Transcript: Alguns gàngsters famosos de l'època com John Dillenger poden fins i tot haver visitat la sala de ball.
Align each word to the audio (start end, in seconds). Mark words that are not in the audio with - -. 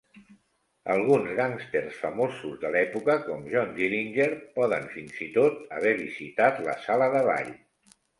Alguns 0.91 1.33
gàngsters 1.39 1.99
famosos 2.05 2.55
de 2.63 2.71
l'època 2.75 3.17
com 3.27 3.43
John 3.51 3.75
Dillenger 3.75 4.27
poden 4.55 4.87
fins 4.95 5.19
i 5.27 5.27
tot 5.37 5.61
haver 5.77 5.93
visitat 6.01 6.63
la 6.69 6.75
sala 6.87 7.11
de 7.17 7.23
ball. 7.29 7.53